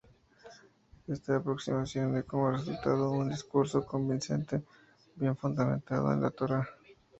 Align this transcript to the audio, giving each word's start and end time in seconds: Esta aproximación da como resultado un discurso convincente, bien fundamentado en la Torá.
Esta 1.13 1.31
aproximación 1.35 2.07
da 2.13 2.21
como 2.29 2.53
resultado 2.57 3.11
un 3.21 3.27
discurso 3.35 3.77
convincente, 3.93 4.55
bien 5.21 5.35
fundamentado 5.41 6.05
en 6.11 6.19
la 6.23 6.31
Torá. 6.39 6.61